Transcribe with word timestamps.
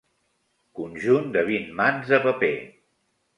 Conjunt 0.79 1.27
de 1.35 1.43
vint 1.49 1.67
mans 1.81 2.09
de 2.15 2.21
paper. 2.25 2.51